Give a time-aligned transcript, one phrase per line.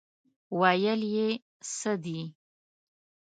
[0.59, 1.27] ویل یې
[1.75, 2.21] څه دي.